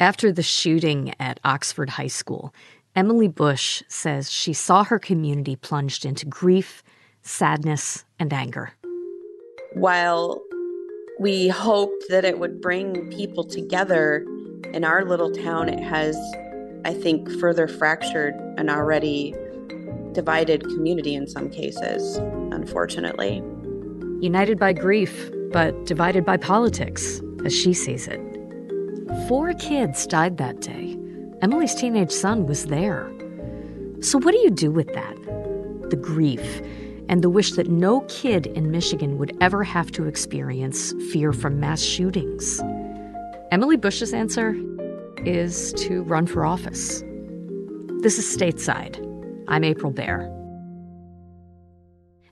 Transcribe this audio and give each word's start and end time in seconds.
After 0.00 0.32
the 0.32 0.42
shooting 0.42 1.12
at 1.20 1.40
Oxford 1.44 1.90
High 1.90 2.06
School, 2.06 2.54
Emily 2.96 3.28
Bush 3.28 3.82
says 3.86 4.32
she 4.32 4.54
saw 4.54 4.82
her 4.82 4.98
community 4.98 5.56
plunged 5.56 6.06
into 6.06 6.24
grief, 6.24 6.82
sadness, 7.20 8.06
and 8.18 8.32
anger. 8.32 8.72
While 9.74 10.40
we 11.18 11.48
hoped 11.48 12.04
that 12.08 12.24
it 12.24 12.38
would 12.38 12.62
bring 12.62 13.10
people 13.10 13.44
together 13.44 14.24
in 14.72 14.84
our 14.84 15.04
little 15.04 15.30
town, 15.30 15.68
it 15.68 15.80
has, 15.80 16.16
I 16.86 16.94
think, 16.94 17.30
further 17.38 17.68
fractured 17.68 18.34
an 18.56 18.70
already 18.70 19.34
divided 20.12 20.62
community 20.62 21.14
in 21.14 21.26
some 21.26 21.50
cases, 21.50 22.16
unfortunately. 22.52 23.42
United 24.22 24.58
by 24.58 24.72
grief, 24.72 25.30
but 25.52 25.84
divided 25.84 26.24
by 26.24 26.38
politics, 26.38 27.20
as 27.44 27.54
she 27.54 27.74
sees 27.74 28.08
it. 28.08 28.29
Four 29.26 29.54
kids 29.54 30.06
died 30.06 30.36
that 30.36 30.60
day. 30.60 30.96
Emily's 31.42 31.74
teenage 31.74 32.12
son 32.12 32.46
was 32.46 32.66
there. 32.66 33.10
So, 34.00 34.18
what 34.18 34.32
do 34.32 34.38
you 34.38 34.50
do 34.50 34.70
with 34.70 34.92
that? 34.94 35.16
The 35.90 35.96
grief 35.96 36.62
and 37.08 37.22
the 37.22 37.28
wish 37.28 37.52
that 37.52 37.68
no 37.68 38.02
kid 38.02 38.46
in 38.46 38.70
Michigan 38.70 39.18
would 39.18 39.36
ever 39.40 39.64
have 39.64 39.90
to 39.92 40.06
experience 40.06 40.92
fear 41.10 41.32
from 41.32 41.58
mass 41.58 41.82
shootings. 41.82 42.60
Emily 43.50 43.76
Bush's 43.76 44.14
answer 44.14 44.54
is 45.24 45.72
to 45.72 46.04
run 46.04 46.26
for 46.26 46.46
office. 46.46 47.02
This 48.02 48.16
is 48.16 48.36
Stateside. 48.36 49.04
I'm 49.48 49.64
April 49.64 49.90
Baer. 49.90 50.30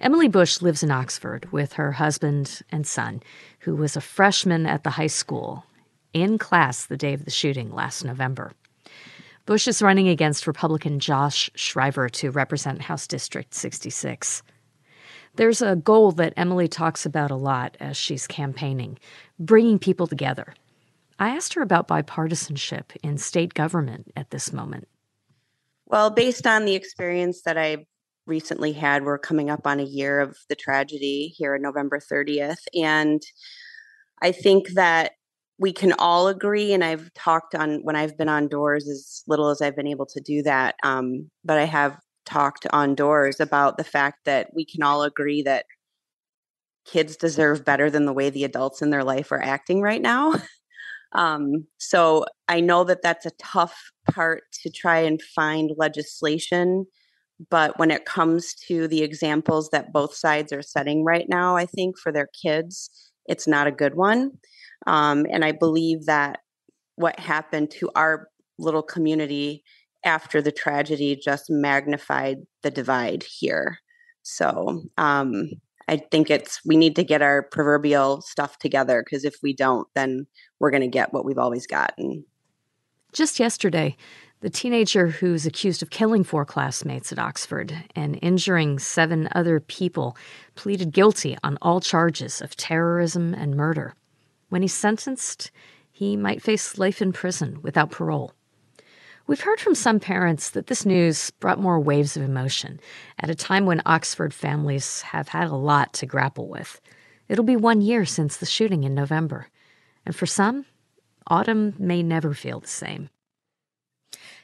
Emily 0.00 0.28
Bush 0.28 0.62
lives 0.62 0.84
in 0.84 0.92
Oxford 0.92 1.50
with 1.50 1.72
her 1.72 1.90
husband 1.92 2.62
and 2.70 2.86
son, 2.86 3.20
who 3.60 3.74
was 3.74 3.96
a 3.96 4.00
freshman 4.00 4.64
at 4.64 4.84
the 4.84 4.90
high 4.90 5.08
school, 5.08 5.64
in 6.12 6.38
class 6.38 6.86
the 6.86 6.96
day 6.96 7.12
of 7.14 7.24
the 7.24 7.30
shooting 7.30 7.72
last 7.72 8.04
November. 8.04 8.52
Bush 9.46 9.66
is 9.66 9.80
running 9.80 10.08
against 10.08 10.46
Republican 10.46 11.00
Josh 11.00 11.50
Schriver 11.56 12.10
to 12.10 12.30
represent 12.30 12.82
House 12.82 13.06
District 13.06 13.54
66. 13.54 14.42
There's 15.36 15.62
a 15.62 15.76
goal 15.76 16.12
that 16.12 16.34
Emily 16.36 16.68
talks 16.68 17.06
about 17.06 17.30
a 17.30 17.36
lot 17.36 17.76
as 17.80 17.96
she's 17.96 18.26
campaigning 18.26 18.98
bringing 19.38 19.78
people 19.78 20.06
together. 20.06 20.52
I 21.18 21.30
asked 21.30 21.54
her 21.54 21.62
about 21.62 21.88
bipartisanship 21.88 22.96
in 23.02 23.18
state 23.18 23.54
government 23.54 24.12
at 24.16 24.30
this 24.30 24.52
moment. 24.52 24.88
Well, 25.86 26.10
based 26.10 26.46
on 26.46 26.64
the 26.64 26.74
experience 26.74 27.42
that 27.42 27.56
I've 27.56 27.84
recently 28.26 28.72
had, 28.72 29.04
we're 29.04 29.18
coming 29.18 29.48
up 29.48 29.66
on 29.66 29.80
a 29.80 29.84
year 29.84 30.20
of 30.20 30.36
the 30.48 30.54
tragedy 30.54 31.34
here 31.36 31.54
on 31.54 31.62
November 31.62 31.98
30th. 31.98 32.66
And 32.74 33.22
I 34.20 34.32
think 34.32 34.70
that 34.70 35.12
we 35.58 35.72
can 35.72 35.92
all 35.98 36.28
agree, 36.28 36.72
and 36.72 36.84
I've 36.84 37.12
talked 37.14 37.54
on 37.54 37.80
when 37.82 37.96
I've 37.96 38.16
been 38.16 38.28
on 38.28 38.48
doors 38.48 38.88
as 38.88 39.22
little 39.26 39.48
as 39.50 39.60
I've 39.60 39.76
been 39.76 39.86
able 39.88 40.06
to 40.06 40.20
do 40.20 40.42
that, 40.44 40.76
um, 40.84 41.30
but 41.44 41.58
I 41.58 41.64
have 41.64 41.98
talked 42.26 42.66
on 42.72 42.94
doors 42.94 43.40
about 43.40 43.78
the 43.78 43.84
fact 43.84 44.24
that 44.26 44.50
we 44.54 44.64
can 44.64 44.82
all 44.82 45.02
agree 45.02 45.42
that 45.42 45.64
kids 46.84 47.16
deserve 47.16 47.64
better 47.64 47.90
than 47.90 48.06
the 48.06 48.12
way 48.12 48.30
the 48.30 48.44
adults 48.44 48.82
in 48.82 48.90
their 48.90 49.04
life 49.04 49.30
are 49.32 49.42
acting 49.42 49.80
right 49.80 50.02
now. 50.02 50.34
Um, 51.12 51.66
so 51.78 52.26
I 52.48 52.60
know 52.60 52.84
that 52.84 53.02
that's 53.02 53.24
a 53.24 53.32
tough 53.38 53.90
part 54.12 54.42
to 54.62 54.70
try 54.70 54.98
and 54.98 55.22
find 55.22 55.70
legislation. 55.76 56.86
But 57.50 57.78
when 57.78 57.90
it 57.90 58.04
comes 58.04 58.54
to 58.66 58.88
the 58.88 59.02
examples 59.02 59.70
that 59.70 59.92
both 59.92 60.14
sides 60.14 60.52
are 60.52 60.62
setting 60.62 61.04
right 61.04 61.26
now, 61.28 61.56
I 61.56 61.66
think 61.66 61.98
for 61.98 62.12
their 62.12 62.28
kids, 62.42 62.90
it's 63.26 63.46
not 63.46 63.66
a 63.66 63.72
good 63.72 63.94
one. 63.94 64.32
Um, 64.86 65.26
and 65.30 65.44
I 65.44 65.52
believe 65.52 66.06
that 66.06 66.40
what 66.96 67.18
happened 67.18 67.70
to 67.72 67.90
our 67.94 68.28
little 68.58 68.82
community 68.82 69.62
after 70.04 70.40
the 70.40 70.52
tragedy 70.52 71.16
just 71.16 71.50
magnified 71.50 72.38
the 72.62 72.70
divide 72.70 73.22
here. 73.22 73.78
So 74.22 74.82
um, 74.96 75.50
I 75.88 75.96
think 75.96 76.30
it's 76.30 76.60
we 76.64 76.76
need 76.76 76.96
to 76.96 77.04
get 77.04 77.22
our 77.22 77.42
proverbial 77.42 78.20
stuff 78.20 78.58
together 78.58 79.02
because 79.02 79.24
if 79.24 79.36
we 79.42 79.54
don't, 79.54 79.88
then 79.94 80.26
we're 80.60 80.70
going 80.70 80.82
to 80.82 80.88
get 80.88 81.12
what 81.12 81.24
we've 81.24 81.38
always 81.38 81.66
gotten. 81.66 82.24
Just 83.12 83.40
yesterday, 83.40 83.96
the 84.40 84.50
teenager 84.50 85.08
who's 85.08 85.46
accused 85.46 85.82
of 85.82 85.90
killing 85.90 86.22
four 86.22 86.44
classmates 86.44 87.10
at 87.10 87.18
Oxford 87.18 87.74
and 87.96 88.18
injuring 88.22 88.78
seven 88.78 89.28
other 89.34 89.58
people 89.60 90.16
pleaded 90.54 90.92
guilty 90.92 91.36
on 91.42 91.58
all 91.62 91.80
charges 91.80 92.40
of 92.40 92.54
terrorism 92.54 93.34
and 93.34 93.56
murder. 93.56 93.94
When 94.48 94.62
he's 94.62 94.74
sentenced, 94.74 95.50
he 95.90 96.16
might 96.16 96.42
face 96.42 96.78
life 96.78 97.02
in 97.02 97.12
prison 97.12 97.60
without 97.62 97.90
parole. 97.90 98.32
We've 99.26 99.40
heard 99.40 99.60
from 99.60 99.74
some 99.74 100.00
parents 100.00 100.48
that 100.50 100.68
this 100.68 100.86
news 100.86 101.30
brought 101.32 101.60
more 101.60 101.78
waves 101.78 102.16
of 102.16 102.22
emotion 102.22 102.80
at 103.18 103.28
a 103.28 103.34
time 103.34 103.66
when 103.66 103.82
Oxford 103.84 104.32
families 104.32 105.02
have 105.02 105.28
had 105.28 105.48
a 105.48 105.54
lot 105.54 105.92
to 105.94 106.06
grapple 106.06 106.48
with. 106.48 106.80
It'll 107.28 107.44
be 107.44 107.56
one 107.56 107.82
year 107.82 108.06
since 108.06 108.38
the 108.38 108.46
shooting 108.46 108.84
in 108.84 108.94
November, 108.94 109.48
and 110.06 110.16
for 110.16 110.24
some, 110.24 110.64
autumn 111.26 111.74
may 111.78 112.02
never 112.02 112.32
feel 112.32 112.60
the 112.60 112.68
same. 112.68 113.10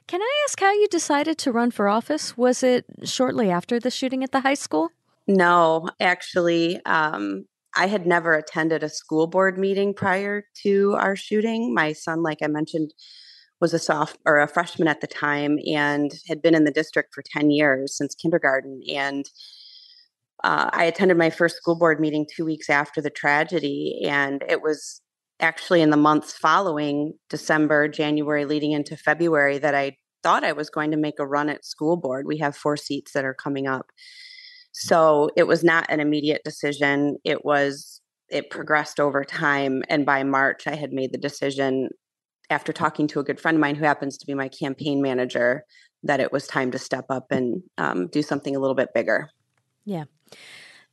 Can 0.07 0.21
I 0.21 0.45
ask 0.45 0.61
how 0.61 0.73
you 0.73 0.87
decided 0.89 1.39
to 1.39 1.53
run 1.53 1.71
for 1.71 1.89
office? 1.89 2.37
Was 2.37 2.63
it 2.63 2.85
shortly 3.05 3.51
after 3.51 3.81
the 3.81 3.91
shooting 3.91 4.23
at 4.23 4.33
the 4.33 4.41
high 4.41 4.53
school? 4.55 4.91
No, 5.27 5.89
actually, 5.99 6.85
um, 6.85 7.47
I 7.77 7.87
had 7.87 8.07
never 8.07 8.35
attended 8.35 8.83
a 8.83 8.89
school 8.89 9.27
board 9.27 9.59
meeting 9.59 9.95
prior 9.95 10.45
to 10.63 10.95
our 10.99 11.17
shooting. 11.17 11.75
My 11.75 11.93
son, 11.93 12.23
like 12.23 12.39
I 12.43 12.47
mentioned, 12.47 12.93
was 13.61 13.73
a 13.73 13.79
soft 13.79 14.19
or 14.27 14.41
a 14.41 14.49
freshman 14.49 14.89
at 14.89 15.01
the 15.01 15.07
time 15.07 15.59
and 15.67 16.13
had 16.29 16.43
been 16.43 16.55
in 16.55 16.65
the 16.65 16.71
district 16.71 17.15
for 17.15 17.23
10 17.23 17.51
years 17.51 17.97
since 17.97 18.15
kindergarten 18.15 18.83
and 18.95 19.31
uh, 20.43 20.69
i 20.73 20.85
attended 20.85 21.17
my 21.17 21.31
first 21.31 21.57
school 21.57 21.75
board 21.75 21.99
meeting 21.99 22.27
two 22.37 22.45
weeks 22.45 22.69
after 22.69 23.01
the 23.01 23.09
tragedy 23.11 24.03
and 24.05 24.45
it 24.49 24.61
was 24.61 25.01
actually 25.41 25.81
in 25.81 25.89
the 25.89 25.97
months 25.97 26.35
following 26.35 27.15
december 27.31 27.89
january 27.89 28.45
leading 28.45 28.73
into 28.73 28.99
february 28.99 29.57
that 29.57 29.75
i 29.75 29.97
thought 30.23 30.45
i 30.45 30.53
was 30.53 30.69
going 30.69 30.91
to 30.91 30.97
make 30.99 31.19
a 31.19 31.27
run 31.27 31.49
at 31.49 31.65
school 31.65 31.97
board 31.97 32.27
we 32.27 32.37
have 32.37 32.55
four 32.55 32.77
seats 32.77 33.13
that 33.13 33.25
are 33.25 33.35
coming 33.35 33.67
up 33.67 33.87
so 34.77 35.31
it 35.37 35.47
was 35.47 35.63
not 35.63 35.87
an 35.89 36.01
immediate 36.01 36.43
decision 36.45 37.17
it 37.25 37.45
was 37.45 38.01
it 38.29 38.51
progressed 38.51 38.99
over 38.99 39.25
time 39.25 39.83
and 39.89 40.05
by 40.05 40.23
march 40.23 40.67
i 40.67 40.75
had 40.75 40.93
made 40.93 41.13
the 41.13 41.19
decision 41.19 41.89
after 42.51 42.73
talking 42.73 43.07
to 43.07 43.21
a 43.21 43.25
good 43.25 43.41
friend 43.41 43.57
of 43.57 43.61
mine 43.61 43.75
who 43.75 43.85
happens 43.85 44.19
to 44.19 44.27
be 44.27 44.35
my 44.35 44.49
campaign 44.49 45.01
manager 45.01 45.65
that 46.03 46.21
it 46.21 46.33
was 46.33 46.47
time 46.47 46.71
to 46.71 46.79
step 46.79 47.07
up 47.09 47.31
and 47.31 47.63
um, 47.79 48.09
do 48.09 48.23
something 48.23 48.55
a 48.55 48.59
little 48.59 48.75
bit 48.75 48.93
bigger. 48.95 49.31
Yeah. 49.85 50.05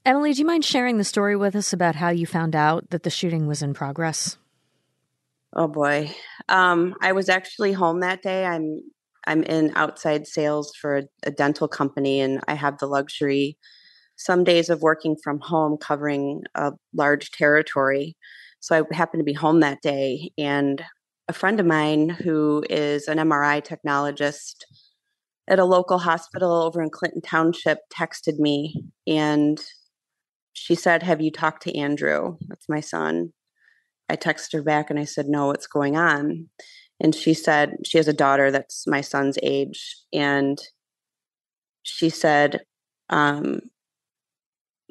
Emily, 0.05 0.33
do 0.33 0.39
you 0.39 0.45
mind 0.45 0.65
sharing 0.65 0.97
the 0.97 1.03
story 1.03 1.35
with 1.35 1.55
us 1.55 1.73
about 1.73 1.95
how 1.95 2.09
you 2.09 2.25
found 2.25 2.55
out 2.55 2.89
that 2.89 3.03
the 3.03 3.09
shooting 3.09 3.45
was 3.45 3.61
in 3.61 3.73
progress? 3.73 4.37
Oh 5.53 5.67
boy. 5.67 6.15
Um, 6.47 6.95
I 7.01 7.11
was 7.11 7.29
actually 7.29 7.73
home 7.73 7.99
that 7.99 8.23
day. 8.23 8.45
I'm 8.45 8.81
I'm 9.27 9.43
in 9.43 9.71
outside 9.75 10.27
sales 10.27 10.73
for 10.75 10.97
a, 10.97 11.03
a 11.23 11.31
dental 11.31 11.67
company 11.67 12.19
and 12.19 12.41
I 12.47 12.53
have 12.55 12.77
the 12.77 12.87
luxury 12.87 13.57
some 14.15 14.43
days 14.43 14.69
of 14.69 14.81
working 14.81 15.15
from 15.23 15.39
home 15.39 15.77
covering 15.77 16.43
a 16.55 16.73
large 16.93 17.31
territory. 17.31 18.15
So 18.59 18.75
I 18.75 18.95
happened 18.95 19.21
to 19.21 19.25
be 19.25 19.33
home 19.33 19.59
that 19.61 19.81
day 19.81 20.31
and 20.37 20.83
a 21.27 21.33
friend 21.33 21.59
of 21.59 21.65
mine 21.65 22.09
who 22.09 22.63
is 22.69 23.07
an 23.07 23.17
MRI 23.17 23.65
technologist 23.65 24.55
at 25.47 25.59
a 25.59 25.65
local 25.65 25.97
hospital 25.97 26.51
over 26.51 26.81
in 26.81 26.89
Clinton 26.89 27.21
Township 27.21 27.79
texted 27.93 28.37
me 28.37 28.83
and 29.07 29.63
she 30.53 30.75
said, 30.75 31.03
Have 31.03 31.21
you 31.21 31.31
talked 31.31 31.63
to 31.63 31.77
Andrew? 31.77 32.37
That's 32.47 32.69
my 32.69 32.79
son. 32.79 33.33
I 34.09 34.17
texted 34.17 34.53
her 34.53 34.63
back 34.63 34.89
and 34.89 34.99
I 34.99 35.05
said, 35.05 35.27
No, 35.27 35.47
what's 35.47 35.67
going 35.67 35.95
on? 35.95 36.49
And 37.01 37.15
she 37.15 37.33
said, 37.33 37.77
She 37.83 37.97
has 37.97 38.07
a 38.07 38.13
daughter 38.13 38.51
that's 38.51 38.85
my 38.87 39.01
son's 39.01 39.37
age. 39.41 39.97
And 40.13 40.61
she 41.83 42.09
said, 42.09 42.61
um, 43.09 43.61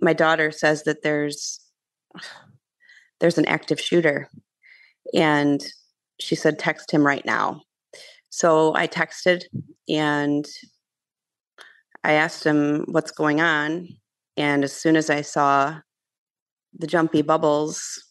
My 0.02 0.12
daughter 0.12 0.50
says 0.50 0.82
that 0.85 1.02
there's 1.02 1.61
there's 3.20 3.38
an 3.38 3.46
active 3.46 3.81
shooter. 3.81 4.29
And 5.14 5.62
she 6.19 6.35
said, 6.35 6.58
text 6.58 6.90
him 6.90 7.06
right 7.06 7.25
now. 7.25 7.62
So 8.31 8.75
I 8.75 8.87
texted 8.87 9.43
and 9.88 10.46
I 12.02 12.12
asked 12.12 12.44
him 12.44 12.85
what's 12.88 13.11
going 13.11 13.40
on. 13.40 13.88
And 14.37 14.64
as 14.64 14.73
soon 14.73 14.96
as 14.96 15.11
I 15.11 15.20
saw 15.20 15.79
the 16.79 16.87
jumpy 16.87 17.23
bubbles 17.23 18.02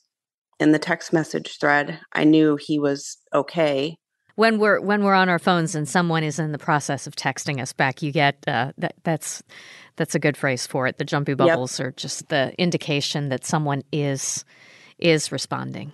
in 0.59 0.71
the 0.71 0.79
text 0.79 1.13
message 1.13 1.57
thread, 1.59 1.99
I 2.13 2.23
knew 2.25 2.57
he 2.57 2.79
was 2.79 3.17
okay. 3.33 3.97
When 4.35 4.59
we're 4.59 4.79
when 4.79 5.03
we're 5.03 5.13
on 5.13 5.27
our 5.29 5.39
phones 5.39 5.75
and 5.75 5.87
someone 5.87 6.23
is 6.23 6.39
in 6.39 6.51
the 6.51 6.57
process 6.57 7.07
of 7.07 7.15
texting 7.15 7.61
us 7.61 7.73
back, 7.73 8.01
you 8.01 8.11
get 8.11 8.37
uh, 8.47 8.71
that 8.77 8.95
that's 9.03 9.43
that's 9.97 10.15
a 10.15 10.19
good 10.19 10.37
phrase 10.37 10.65
for 10.65 10.87
it. 10.87 10.97
The 10.97 11.05
jumpy 11.05 11.33
bubbles 11.33 11.77
yep. 11.77 11.87
are 11.87 11.91
just 11.91 12.29
the 12.29 12.53
indication 12.57 13.29
that 13.29 13.45
someone 13.45 13.83
is 13.91 14.45
is 14.97 15.31
responding. 15.31 15.91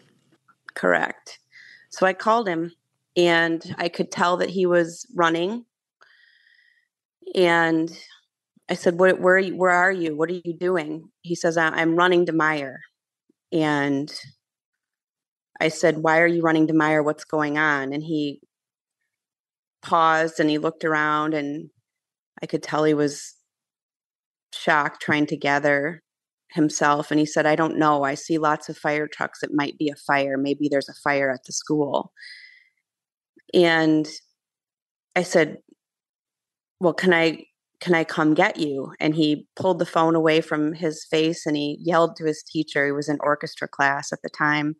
Correct. 0.75 1.39
So 1.89 2.05
I 2.05 2.13
called 2.13 2.47
him 2.47 2.71
and 3.17 3.75
I 3.77 3.89
could 3.89 4.11
tell 4.11 4.37
that 4.37 4.49
he 4.49 4.65
was 4.65 5.07
running. 5.15 5.65
And 7.33 7.91
I 8.69 8.75
said, 8.75 8.99
"Where 8.99 9.15
where 9.15 9.35
are 9.35 9.39
you, 9.39 9.55
where 9.55 9.71
are 9.71 9.91
you? 9.91 10.15
What 10.15 10.29
are 10.29 10.39
you 10.43 10.53
doing?" 10.53 11.09
He 11.21 11.33
says, 11.35 11.57
"I'm 11.57 11.95
running 11.95 12.27
to 12.27 12.33
Meijer." 12.33 12.77
And 13.51 14.13
I 15.59 15.69
said, 15.69 15.99
"Why 15.99 16.19
are 16.21 16.27
you 16.27 16.41
running 16.41 16.67
to 16.67 16.73
Meijer? 16.73 17.03
What's 17.03 17.25
going 17.25 17.57
on?" 17.57 17.93
And 17.93 18.03
he 18.03 18.41
paused 19.81 20.39
and 20.39 20.49
he 20.49 20.57
looked 20.57 20.83
around, 20.85 21.33
and 21.33 21.69
I 22.41 22.47
could 22.47 22.63
tell 22.63 22.83
he 22.83 22.93
was 22.93 23.35
shocked, 24.53 25.01
trying 25.01 25.27
to 25.27 25.37
gather 25.37 26.01
himself. 26.51 27.11
And 27.11 27.19
he 27.19 27.25
said, 27.25 27.45
"I 27.45 27.55
don't 27.55 27.77
know. 27.77 28.03
I 28.03 28.15
see 28.15 28.37
lots 28.37 28.69
of 28.69 28.77
fire 28.77 29.07
trucks. 29.07 29.43
It 29.43 29.51
might 29.53 29.77
be 29.77 29.89
a 29.89 29.95
fire. 29.95 30.37
Maybe 30.37 30.69
there's 30.69 30.89
a 30.89 30.93
fire 31.03 31.31
at 31.31 31.43
the 31.45 31.53
school." 31.53 32.13
And 33.53 34.07
I 35.15 35.23
said, 35.23 35.57
"Well, 36.79 36.93
can 36.93 37.13
I 37.13 37.45
can 37.81 37.93
I 37.93 38.03
come 38.03 38.33
get 38.33 38.57
you? 38.57 38.93
And 38.99 39.15
he 39.15 39.47
pulled 39.55 39.79
the 39.79 39.85
phone 39.85 40.15
away 40.15 40.41
from 40.41 40.73
his 40.73 41.05
face 41.05 41.45
and 41.45 41.55
he 41.57 41.77
yelled 41.81 42.15
to 42.17 42.25
his 42.25 42.43
teacher. 42.43 42.85
He 42.85 42.91
was 42.91 43.09
in 43.09 43.17
orchestra 43.21 43.67
class 43.67 44.13
at 44.13 44.21
the 44.23 44.29
time. 44.29 44.75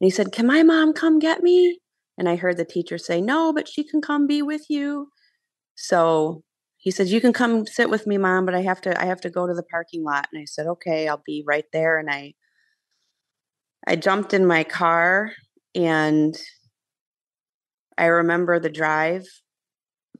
And 0.00 0.06
he 0.06 0.10
said, 0.10 0.32
Can 0.32 0.46
my 0.46 0.62
mom 0.62 0.92
come 0.92 1.18
get 1.18 1.42
me? 1.42 1.80
And 2.16 2.28
I 2.28 2.36
heard 2.36 2.56
the 2.56 2.64
teacher 2.64 2.98
say, 2.98 3.20
No, 3.20 3.52
but 3.52 3.68
she 3.68 3.84
can 3.84 4.00
come 4.00 4.26
be 4.26 4.42
with 4.42 4.66
you. 4.68 5.08
So 5.76 6.42
he 6.76 6.90
said, 6.90 7.08
You 7.08 7.20
can 7.20 7.32
come 7.32 7.66
sit 7.66 7.90
with 7.90 8.06
me, 8.06 8.18
mom, 8.18 8.46
but 8.46 8.54
I 8.54 8.62
have 8.62 8.80
to 8.82 9.00
I 9.00 9.06
have 9.06 9.20
to 9.22 9.30
go 9.30 9.46
to 9.46 9.54
the 9.54 9.64
parking 9.64 10.04
lot. 10.04 10.28
And 10.32 10.40
I 10.40 10.44
said, 10.44 10.66
Okay, 10.66 11.08
I'll 11.08 11.22
be 11.24 11.44
right 11.46 11.66
there. 11.72 11.98
And 11.98 12.10
I 12.10 12.34
I 13.86 13.96
jumped 13.96 14.34
in 14.34 14.46
my 14.46 14.64
car 14.64 15.32
and 15.74 16.36
I 17.96 18.06
remember 18.06 18.60
the 18.60 18.70
drive 18.70 19.24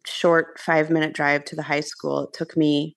short 0.06 0.58
five 0.58 0.90
minute 0.90 1.12
drive 1.12 1.44
to 1.46 1.56
the 1.56 1.62
high 1.62 1.80
school. 1.80 2.24
It 2.24 2.32
took 2.32 2.56
me 2.56 2.96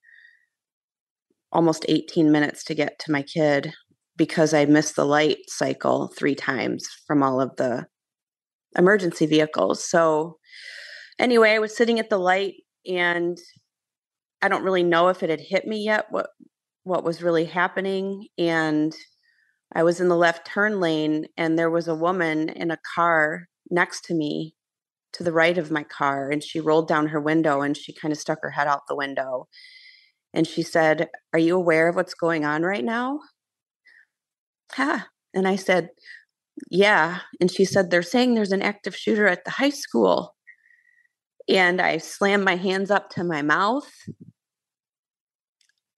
almost 1.51 1.85
18 1.87 2.31
minutes 2.31 2.63
to 2.65 2.75
get 2.75 2.97
to 2.99 3.11
my 3.11 3.21
kid 3.21 3.73
because 4.17 4.53
I 4.53 4.65
missed 4.65 4.95
the 4.95 5.05
light 5.05 5.37
cycle 5.47 6.11
three 6.17 6.35
times 6.35 6.87
from 7.07 7.23
all 7.23 7.41
of 7.41 7.55
the 7.57 7.85
emergency 8.77 9.25
vehicles. 9.25 9.83
So, 9.83 10.37
anyway, 11.19 11.51
I 11.51 11.59
was 11.59 11.75
sitting 11.75 11.99
at 11.99 12.09
the 12.09 12.17
light 12.17 12.55
and 12.85 13.37
I 14.41 14.47
don't 14.47 14.63
really 14.63 14.83
know 14.83 15.09
if 15.09 15.23
it 15.23 15.29
had 15.29 15.41
hit 15.41 15.67
me 15.67 15.83
yet 15.83 16.05
what 16.09 16.27
what 16.83 17.03
was 17.03 17.21
really 17.21 17.45
happening 17.45 18.27
and 18.39 18.95
I 19.73 19.83
was 19.83 20.01
in 20.01 20.09
the 20.09 20.15
left 20.15 20.47
turn 20.47 20.79
lane 20.79 21.27
and 21.37 21.57
there 21.57 21.69
was 21.69 21.87
a 21.87 21.95
woman 21.95 22.49
in 22.49 22.71
a 22.71 22.79
car 22.95 23.47
next 23.69 24.05
to 24.05 24.15
me 24.15 24.55
to 25.13 25.23
the 25.23 25.31
right 25.31 25.57
of 25.57 25.69
my 25.69 25.83
car 25.83 26.31
and 26.31 26.43
she 26.43 26.59
rolled 26.59 26.87
down 26.87 27.07
her 27.07 27.21
window 27.21 27.61
and 27.61 27.77
she 27.77 27.93
kind 27.93 28.11
of 28.11 28.17
stuck 28.17 28.39
her 28.41 28.49
head 28.49 28.67
out 28.67 28.81
the 28.87 28.95
window 28.95 29.47
and 30.33 30.47
she 30.47 30.63
said 30.63 31.09
are 31.33 31.39
you 31.39 31.55
aware 31.55 31.87
of 31.87 31.95
what's 31.95 32.15
going 32.15 32.45
on 32.45 32.63
right 32.63 32.83
now 32.83 33.19
ha 34.75 35.07
and 35.33 35.47
i 35.47 35.55
said 35.55 35.89
yeah. 36.69 37.19
And 37.39 37.51
she 37.51 37.65
said 37.65 37.89
they're 37.89 38.03
saying 38.03 38.33
there's 38.33 38.51
an 38.51 38.61
active 38.61 38.95
shooter 38.95 39.27
at 39.27 39.45
the 39.45 39.51
high 39.51 39.69
school. 39.69 40.35
And 41.49 41.81
i 41.81 41.97
slammed 41.97 42.43
my 42.43 42.55
hands 42.55 42.91
up 42.91 43.09
to 43.11 43.23
my 43.23 43.41
mouth. 43.41 43.89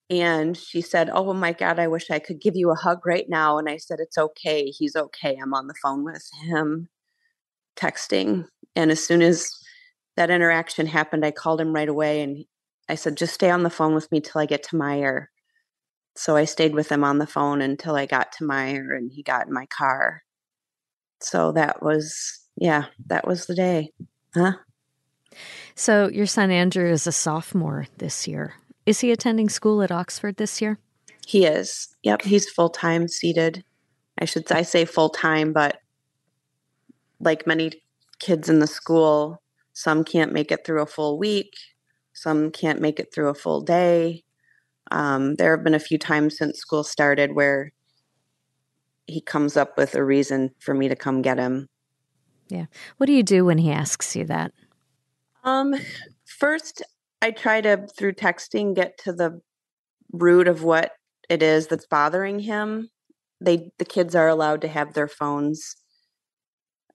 And 0.09 0.55
she 0.57 0.81
said 0.81 1.09
oh 1.11 1.33
my 1.33 1.53
god 1.53 1.79
i 1.79 1.87
wish 1.87 2.11
i 2.11 2.19
could 2.19 2.41
give 2.41 2.55
you 2.55 2.71
a 2.71 2.75
hug 2.75 3.05
right 3.05 3.25
now. 3.29 3.57
And 3.57 3.69
i 3.69 3.77
said 3.77 3.99
it's 3.99 4.17
okay. 4.17 4.65
He's 4.65 4.95
okay. 4.95 5.37
I'm 5.41 5.53
on 5.53 5.67
the 5.67 5.75
phone 5.81 6.03
with 6.03 6.27
him 6.43 6.89
texting. 7.75 8.45
And 8.75 8.91
as 8.91 9.03
soon 9.03 9.21
as 9.21 9.49
that 10.15 10.29
interaction 10.29 10.85
happened, 10.85 11.25
I 11.25 11.31
called 11.31 11.59
him 11.59 11.73
right 11.73 11.89
away 11.89 12.21
and 12.21 12.45
I 12.89 12.95
said, 12.95 13.17
just 13.17 13.33
stay 13.33 13.49
on 13.49 13.63
the 13.63 13.69
phone 13.69 13.95
with 13.95 14.11
me 14.11 14.19
till 14.19 14.41
I 14.41 14.45
get 14.45 14.63
to 14.63 14.75
Meijer. 14.75 15.27
So 16.15 16.35
I 16.35 16.45
stayed 16.45 16.75
with 16.75 16.91
him 16.91 17.03
on 17.03 17.17
the 17.17 17.27
phone 17.27 17.61
until 17.61 17.95
I 17.95 18.05
got 18.05 18.31
to 18.33 18.43
Meijer 18.43 18.95
and 18.95 19.11
he 19.11 19.23
got 19.23 19.47
in 19.47 19.53
my 19.53 19.65
car. 19.65 20.23
So 21.19 21.51
that 21.53 21.81
was, 21.81 22.41
yeah, 22.55 22.85
that 23.07 23.27
was 23.27 23.45
the 23.45 23.55
day. 23.55 23.91
Huh? 24.35 24.53
So 25.75 26.07
your 26.07 26.27
son 26.27 26.51
Andrew 26.51 26.91
is 26.91 27.07
a 27.07 27.11
sophomore 27.11 27.87
this 27.97 28.27
year. 28.27 28.55
Is 28.85 28.99
he 28.99 29.11
attending 29.11 29.49
school 29.49 29.81
at 29.81 29.91
Oxford 29.91 30.37
this 30.37 30.61
year? 30.61 30.77
He 31.25 31.45
is. 31.45 31.95
Yep, 32.03 32.23
he's 32.23 32.49
full 32.49 32.69
time 32.69 33.07
seated. 33.07 33.63
I 34.19 34.25
should 34.25 34.51
I 34.51 34.61
say 34.61 34.85
full 34.85 35.09
time, 35.09 35.53
but 35.53 35.77
like 37.19 37.47
many 37.47 37.71
kids 38.19 38.49
in 38.49 38.59
the 38.59 38.67
school, 38.67 39.41
some 39.71 40.03
can't 40.03 40.33
make 40.33 40.51
it 40.51 40.65
through 40.65 40.81
a 40.81 40.85
full 40.85 41.17
week, 41.17 41.53
some 42.13 42.51
can't 42.51 42.81
make 42.81 42.99
it 42.99 43.13
through 43.13 43.29
a 43.29 43.33
full 43.33 43.61
day. 43.61 44.22
Um, 44.93 45.35
there 45.35 45.55
have 45.55 45.63
been 45.63 45.73
a 45.73 45.79
few 45.79 45.97
times 45.97 46.37
since 46.37 46.59
school 46.59 46.83
started 46.83 47.33
where 47.33 47.71
he 49.07 49.19
comes 49.21 49.57
up 49.57 49.75
with 49.75 49.95
a 49.95 50.03
reason 50.03 50.51
for 50.59 50.75
me 50.75 50.87
to 50.87 50.95
come 50.95 51.23
get 51.23 51.39
him. 51.39 51.67
Yeah. 52.47 52.67
What 52.97 53.07
do 53.07 53.13
you 53.13 53.23
do 53.23 53.43
when 53.43 53.57
he 53.57 53.71
asks 53.71 54.15
you 54.15 54.25
that? 54.25 54.51
Um, 55.43 55.73
first, 56.25 56.83
I 57.23 57.31
try 57.31 57.59
to, 57.61 57.87
through 57.97 58.13
texting, 58.13 58.75
get 58.75 58.99
to 58.99 59.11
the 59.11 59.41
root 60.11 60.47
of 60.47 60.63
what 60.63 60.91
it 61.27 61.41
is 61.41 61.67
that's 61.67 61.87
bothering 61.87 62.37
him. 62.39 62.89
They, 63.41 63.71
the 63.79 63.85
kids 63.85 64.13
are 64.13 64.27
allowed 64.27 64.61
to 64.61 64.67
have 64.67 64.93
their 64.93 65.07
phones. 65.07 65.75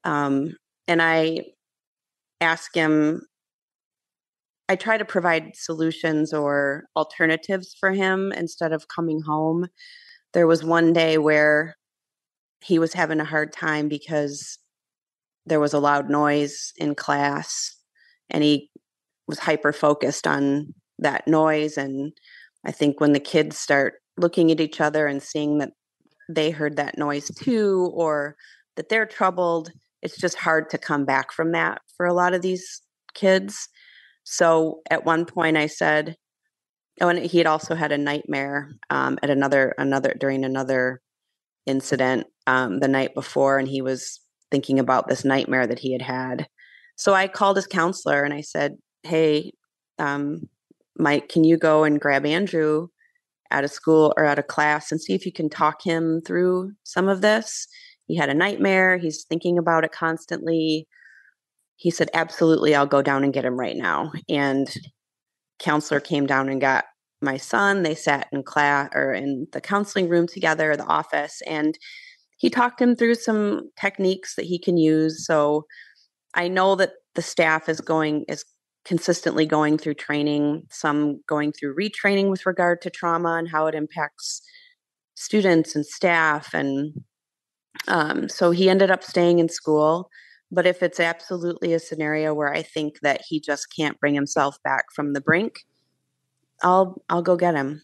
Um, 0.04 0.56
and 0.86 1.02
I 1.02 1.46
ask 2.40 2.72
him, 2.74 3.22
I 4.68 4.76
try 4.76 4.98
to 4.98 5.04
provide 5.04 5.56
solutions 5.56 6.32
or 6.32 6.84
alternatives 6.94 7.74
for 7.78 7.92
him 7.92 8.32
instead 8.32 8.72
of 8.72 8.88
coming 8.88 9.22
home. 9.22 9.68
There 10.34 10.46
was 10.46 10.62
one 10.62 10.92
day 10.92 11.16
where 11.16 11.76
he 12.60 12.78
was 12.78 12.92
having 12.92 13.20
a 13.20 13.24
hard 13.24 13.52
time 13.52 13.88
because 13.88 14.58
there 15.46 15.60
was 15.60 15.72
a 15.72 15.78
loud 15.78 16.10
noise 16.10 16.72
in 16.76 16.94
class 16.94 17.76
and 18.28 18.44
he 18.44 18.70
was 19.26 19.38
hyper 19.38 19.72
focused 19.72 20.26
on 20.26 20.74
that 20.98 21.26
noise. 21.26 21.78
And 21.78 22.12
I 22.64 22.72
think 22.72 23.00
when 23.00 23.12
the 23.12 23.20
kids 23.20 23.56
start 23.56 23.94
looking 24.18 24.50
at 24.50 24.60
each 24.60 24.80
other 24.80 25.06
and 25.06 25.22
seeing 25.22 25.58
that 25.58 25.70
they 26.28 26.50
heard 26.50 26.76
that 26.76 26.98
noise 26.98 27.30
too, 27.36 27.90
or 27.94 28.36
that 28.76 28.90
they're 28.90 29.06
troubled, 29.06 29.72
it's 30.02 30.18
just 30.18 30.36
hard 30.36 30.68
to 30.70 30.78
come 30.78 31.06
back 31.06 31.32
from 31.32 31.52
that 31.52 31.80
for 31.96 32.04
a 32.04 32.12
lot 32.12 32.34
of 32.34 32.42
these 32.42 32.82
kids. 33.14 33.68
So 34.30 34.82
at 34.90 35.06
one 35.06 35.24
point 35.24 35.56
I 35.56 35.66
said, 35.66 36.14
oh, 37.00 37.08
and 37.08 37.18
he 37.18 37.38
had 37.38 37.46
also 37.46 37.74
had 37.74 37.92
a 37.92 37.98
nightmare 37.98 38.70
um, 38.90 39.18
at 39.22 39.30
another 39.30 39.74
another 39.78 40.14
during 40.20 40.44
another 40.44 41.00
incident 41.64 42.26
um, 42.46 42.80
the 42.80 42.88
night 42.88 43.14
before, 43.14 43.58
and 43.58 43.66
he 43.66 43.80
was 43.80 44.20
thinking 44.50 44.78
about 44.78 45.08
this 45.08 45.24
nightmare 45.24 45.66
that 45.66 45.78
he 45.78 45.92
had 45.92 46.02
had. 46.02 46.46
So 46.96 47.14
I 47.14 47.26
called 47.26 47.56
his 47.56 47.66
counselor 47.66 48.22
and 48.22 48.34
I 48.34 48.42
said, 48.42 48.76
"Hey, 49.02 49.52
um, 49.98 50.42
Mike, 50.98 51.30
can 51.30 51.44
you 51.44 51.56
go 51.56 51.84
and 51.84 51.98
grab 51.98 52.26
Andrew 52.26 52.88
out 53.50 53.64
of 53.64 53.70
school 53.70 54.12
or 54.18 54.26
out 54.26 54.38
of 54.38 54.46
class 54.46 54.92
and 54.92 55.00
see 55.00 55.14
if 55.14 55.24
you 55.24 55.32
can 55.32 55.48
talk 55.48 55.82
him 55.82 56.20
through 56.20 56.72
some 56.84 57.08
of 57.08 57.22
this?" 57.22 57.66
he 58.08 58.16
had 58.16 58.28
a 58.28 58.34
nightmare. 58.34 58.98
He's 58.98 59.24
thinking 59.24 59.58
about 59.58 59.84
it 59.84 59.92
constantly. 59.92 60.86
He 61.78 61.90
said, 61.90 62.10
Absolutely, 62.12 62.74
I'll 62.74 62.86
go 62.86 63.02
down 63.02 63.24
and 63.24 63.32
get 63.32 63.44
him 63.44 63.58
right 63.58 63.76
now. 63.76 64.12
And 64.28 64.68
counselor 65.58 66.00
came 66.00 66.26
down 66.26 66.48
and 66.48 66.60
got 66.60 66.84
my 67.22 67.36
son. 67.36 67.82
They 67.82 67.94
sat 67.94 68.28
in 68.32 68.42
class 68.42 68.90
or 68.94 69.14
in 69.14 69.46
the 69.52 69.60
counseling 69.60 70.08
room 70.08 70.26
together, 70.26 70.76
the 70.76 70.84
office, 70.84 71.40
and 71.46 71.78
he 72.36 72.50
talked 72.50 72.80
him 72.80 72.94
through 72.94 73.14
some 73.14 73.70
techniques 73.80 74.34
that 74.36 74.44
he 74.44 74.58
can 74.58 74.76
use. 74.76 75.24
So 75.24 75.64
I 76.34 76.48
know 76.48 76.74
that 76.76 76.92
the 77.14 77.22
staff 77.22 77.68
is 77.68 77.80
going 77.80 78.24
is 78.28 78.44
consistently 78.84 79.46
going 79.46 79.78
through 79.78 79.94
training, 79.94 80.64
some 80.70 81.20
going 81.28 81.52
through 81.52 81.76
retraining 81.76 82.28
with 82.28 82.46
regard 82.46 82.82
to 82.82 82.90
trauma 82.90 83.34
and 83.34 83.48
how 83.48 83.66
it 83.66 83.74
impacts 83.74 84.42
students 85.14 85.76
and 85.76 85.86
staff 85.86 86.54
and 86.54 86.92
um, 87.86 88.28
so 88.28 88.50
he 88.50 88.68
ended 88.68 88.90
up 88.90 89.04
staying 89.04 89.38
in 89.38 89.48
school. 89.48 90.10
But 90.50 90.66
if 90.66 90.82
it's 90.82 91.00
absolutely 91.00 91.74
a 91.74 91.78
scenario 91.78 92.32
where 92.32 92.52
I 92.52 92.62
think 92.62 93.00
that 93.00 93.22
he 93.28 93.40
just 93.40 93.74
can't 93.74 94.00
bring 94.00 94.14
himself 94.14 94.56
back 94.62 94.86
from 94.94 95.12
the 95.12 95.20
brink, 95.20 95.60
I'll 96.62 97.02
I'll 97.08 97.22
go 97.22 97.36
get 97.36 97.54
him. 97.54 97.82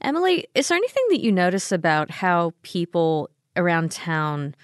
Emily, 0.00 0.46
is 0.54 0.68
there 0.68 0.76
anything 0.76 1.04
that 1.10 1.20
you 1.20 1.32
notice 1.32 1.72
about 1.72 2.10
how 2.10 2.52
people 2.62 3.30
around 3.56 3.90
town 3.90 4.54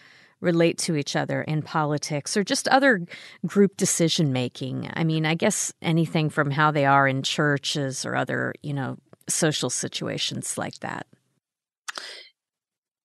relate 0.41 0.79
to 0.79 0.95
each 0.95 1.17
other 1.17 1.43
in 1.43 1.63
politics 1.63 2.37
or 2.37 2.45
just 2.45 2.69
other 2.69 3.01
group 3.47 3.77
decision 3.77 4.33
making? 4.33 4.91
I 4.95 5.03
mean, 5.05 5.27
I 5.27 5.35
guess 5.35 5.73
anything 5.83 6.31
from 6.31 6.51
how 6.51 6.71
they 6.71 6.85
are 6.85 7.09
in 7.09 7.23
churches 7.23 8.05
or 8.05 8.15
other, 8.15 8.55
you 8.63 8.73
know, 8.73 8.99
social 9.29 9.71
situations 9.71 10.59
like 10.59 10.79
that. 10.81 11.07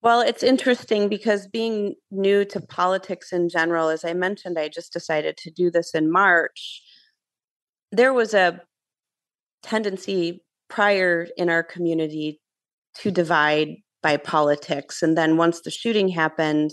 Well, 0.02 0.22
it's 0.22 0.44
interesting 0.44 1.10
because 1.10 1.48
being 1.48 1.96
new 2.10 2.46
to 2.46 2.62
politics 2.62 3.34
in 3.34 3.50
general, 3.50 3.90
as 3.90 4.06
I 4.06 4.14
mentioned, 4.14 4.58
I 4.58 4.70
just 4.70 4.94
decided 4.94 5.36
to 5.38 5.52
do 5.52 5.70
this 5.70 5.94
in 5.94 6.10
March. 6.10 6.82
There 7.92 8.14
was 8.14 8.34
a 8.34 8.62
tendency 9.64 10.44
prior 10.70 11.28
in 11.38 11.50
our 11.50 11.64
community 11.64 12.40
to 13.00 13.12
divide 13.12 13.76
by 14.02 14.16
politics. 14.18 15.02
And 15.02 15.18
then 15.18 15.36
once 15.36 15.62
the 15.62 15.72
shooting 15.72 16.08
happened, 16.10 16.72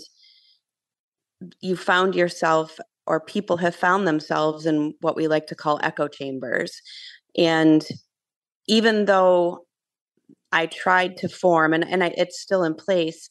you 1.61 1.75
found 1.75 2.15
yourself, 2.15 2.79
or 3.05 3.19
people 3.19 3.57
have 3.57 3.75
found 3.75 4.07
themselves 4.07 4.65
in 4.65 4.93
what 5.01 5.17
we 5.17 5.27
like 5.27 5.47
to 5.47 5.55
call 5.55 5.79
echo 5.83 6.07
chambers. 6.07 6.81
And 7.37 7.85
even 8.67 9.05
though 9.05 9.66
I 10.51 10.65
tried 10.67 11.17
to 11.17 11.29
form, 11.29 11.73
and, 11.73 11.85
and 11.87 12.03
I, 12.03 12.13
it's 12.17 12.39
still 12.39 12.63
in 12.63 12.73
place, 12.73 13.29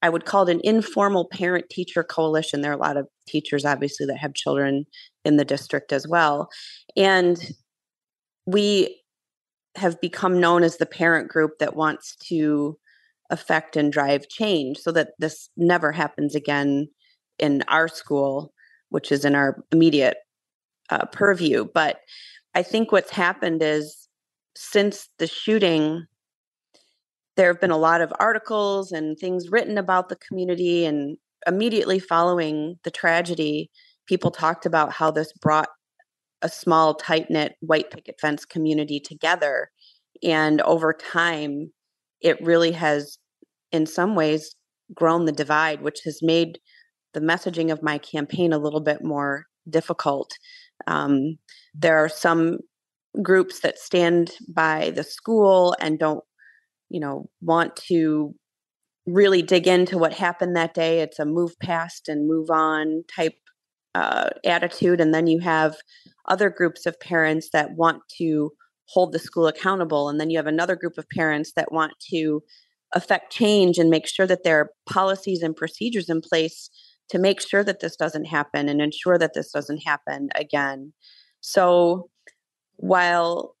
I 0.00 0.08
would 0.08 0.24
call 0.24 0.48
it 0.48 0.54
an 0.54 0.60
informal 0.62 1.26
parent 1.26 1.70
teacher 1.70 2.04
coalition. 2.04 2.60
There 2.60 2.70
are 2.70 2.74
a 2.74 2.78
lot 2.78 2.96
of 2.96 3.08
teachers, 3.26 3.64
obviously, 3.64 4.06
that 4.06 4.18
have 4.18 4.34
children 4.34 4.84
in 5.24 5.36
the 5.36 5.44
district 5.44 5.92
as 5.92 6.06
well. 6.06 6.48
And 6.96 7.38
we 8.46 9.02
have 9.76 10.00
become 10.00 10.40
known 10.40 10.62
as 10.62 10.76
the 10.76 10.86
parent 10.86 11.28
group 11.28 11.58
that 11.58 11.76
wants 11.76 12.16
to 12.28 12.78
affect 13.30 13.76
and 13.76 13.92
drive 13.92 14.28
change 14.28 14.78
so 14.78 14.92
that 14.92 15.10
this 15.18 15.50
never 15.56 15.92
happens 15.92 16.34
again 16.34 16.88
in 17.38 17.62
our 17.68 17.88
school, 17.88 18.52
which 18.88 19.12
is 19.12 19.24
in 19.24 19.34
our 19.34 19.62
immediate 19.72 20.16
uh, 20.90 21.04
purview. 21.06 21.66
But 21.74 22.00
I 22.54 22.62
think 22.62 22.90
what's 22.90 23.10
happened 23.10 23.62
is 23.62 24.08
since 24.56 25.08
the 25.18 25.26
shooting, 25.26 26.06
there 27.38 27.46
have 27.46 27.60
been 27.60 27.70
a 27.70 27.78
lot 27.78 28.00
of 28.00 28.12
articles 28.18 28.90
and 28.90 29.16
things 29.16 29.48
written 29.48 29.78
about 29.78 30.08
the 30.08 30.16
community. 30.16 30.84
And 30.84 31.16
immediately 31.46 32.00
following 32.00 32.80
the 32.82 32.90
tragedy, 32.90 33.70
people 34.06 34.32
talked 34.32 34.66
about 34.66 34.92
how 34.92 35.12
this 35.12 35.32
brought 35.34 35.68
a 36.42 36.48
small, 36.48 36.94
tight 36.94 37.30
knit 37.30 37.54
white 37.60 37.92
picket 37.92 38.16
fence 38.20 38.44
community 38.44 38.98
together. 38.98 39.70
And 40.20 40.60
over 40.62 40.92
time, 40.92 41.72
it 42.20 42.42
really 42.42 42.72
has, 42.72 43.18
in 43.70 43.86
some 43.86 44.16
ways, 44.16 44.56
grown 44.92 45.24
the 45.24 45.32
divide, 45.32 45.80
which 45.80 46.00
has 46.04 46.18
made 46.20 46.58
the 47.14 47.20
messaging 47.20 47.70
of 47.70 47.84
my 47.84 47.98
campaign 47.98 48.52
a 48.52 48.58
little 48.58 48.80
bit 48.80 49.04
more 49.04 49.46
difficult. 49.70 50.32
Um, 50.88 51.36
there 51.72 51.98
are 51.98 52.08
some 52.08 52.58
groups 53.22 53.60
that 53.60 53.78
stand 53.78 54.32
by 54.52 54.90
the 54.90 55.04
school 55.04 55.76
and 55.80 56.00
don't, 56.00 56.24
you 56.90 57.00
know, 57.00 57.28
want 57.40 57.76
to 57.76 58.34
really 59.06 59.42
dig 59.42 59.66
into 59.66 59.98
what 59.98 60.12
happened 60.12 60.54
that 60.56 60.74
day. 60.74 61.00
It's 61.00 61.18
a 61.18 61.24
move 61.24 61.58
past 61.60 62.08
and 62.08 62.28
move 62.28 62.50
on 62.50 63.04
type 63.14 63.36
uh, 63.94 64.30
attitude. 64.44 65.00
And 65.00 65.14
then 65.14 65.26
you 65.26 65.40
have 65.40 65.76
other 66.26 66.50
groups 66.50 66.86
of 66.86 67.00
parents 67.00 67.48
that 67.52 67.72
want 67.72 68.02
to 68.18 68.52
hold 68.86 69.12
the 69.12 69.18
school 69.18 69.46
accountable. 69.46 70.08
And 70.08 70.20
then 70.20 70.30
you 70.30 70.38
have 70.38 70.46
another 70.46 70.76
group 70.76 70.98
of 70.98 71.08
parents 71.08 71.52
that 71.56 71.72
want 71.72 71.92
to 72.10 72.42
affect 72.94 73.32
change 73.32 73.78
and 73.78 73.90
make 73.90 74.06
sure 74.06 74.26
that 74.26 74.44
there 74.44 74.58
are 74.60 74.70
policies 74.88 75.42
and 75.42 75.56
procedures 75.56 76.08
in 76.08 76.20
place 76.20 76.70
to 77.10 77.18
make 77.18 77.40
sure 77.40 77.64
that 77.64 77.80
this 77.80 77.96
doesn't 77.96 78.26
happen 78.26 78.68
and 78.68 78.80
ensure 78.80 79.18
that 79.18 79.34
this 79.34 79.50
doesn't 79.50 79.80
happen 79.80 80.28
again. 80.34 80.92
So 81.40 82.10
while 82.76 83.56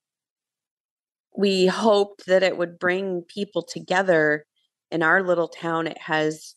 we 1.36 1.66
hoped 1.66 2.26
that 2.26 2.42
it 2.42 2.56
would 2.56 2.78
bring 2.78 3.22
people 3.22 3.62
together 3.62 4.46
in 4.90 5.02
our 5.02 5.22
little 5.22 5.48
town, 5.48 5.86
it 5.86 5.98
has, 5.98 6.54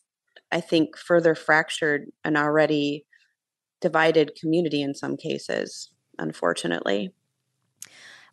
I 0.51 0.61
think, 0.61 0.97
further 0.97 1.35
fractured 1.35 2.11
an 2.23 2.37
already 2.37 3.05
divided 3.81 4.35
community 4.39 4.81
in 4.81 4.95
some 4.95 5.17
cases, 5.17 5.91
unfortunately. 6.17 7.11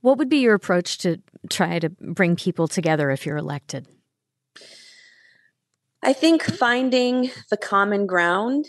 What 0.01 0.19
would 0.19 0.29
be 0.29 0.39
your 0.39 0.55
approach 0.55 0.99
to 0.99 1.21
try 1.51 1.79
to 1.81 1.89
bring 1.91 2.37
people 2.37 2.69
together 2.69 3.11
if 3.11 3.27
you're 3.27 3.37
elected? 3.37 3.87
I 6.03 6.13
think 6.13 6.45
finding 6.45 7.31
the 7.51 7.57
common 7.57 8.07
ground, 8.07 8.67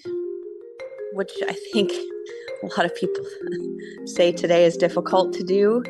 which 1.13 1.31
I 1.47 1.55
think 1.71 1.91
a 2.63 2.65
lot 2.65 2.85
of 2.85 2.95
people 2.95 3.23
say 4.05 4.31
today 4.31 4.65
is 4.65 4.75
difficult 4.77 5.33
to 5.33 5.43
do. 5.43 5.83